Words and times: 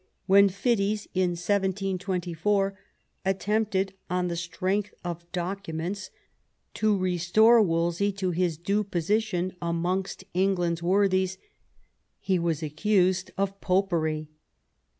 When 0.25 0.49
Fiddes, 0.49 1.07
in 1.13 1.33
1724, 1.35 2.75
attempted, 3.23 3.93
on 4.09 4.29
the 4.29 4.35
strength 4.35 4.95
of 5.03 5.31
documents, 5.31 6.09
to 6.73 6.97
restore 6.97 7.61
Wolsey 7.61 8.11
to 8.13 8.31
his 8.31 8.57
due 8.57 8.83
position 8.83 9.55
amongst 9.61 10.23
England's 10.33 10.81
worthies, 10.81 11.37
he 12.19 12.39
was 12.39 12.63
accused 12.63 13.29
of 13.37 13.61
Popery. 13.61 14.31